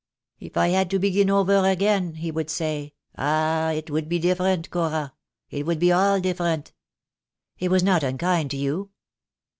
[0.39, 4.71] 'If I had to begin over again,' he would say, 'ah, it would be different,
[4.71, 5.13] Cora,
[5.51, 6.73] it would be all different.'"
[7.55, 8.89] "He was not unkind to you?"